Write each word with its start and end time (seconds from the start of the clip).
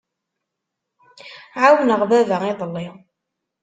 Ɛawneɣ 1.61 1.97
baba 2.09 2.15
iḍelli. 2.21 2.87